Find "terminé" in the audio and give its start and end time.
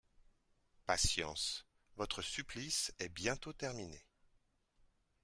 3.53-4.03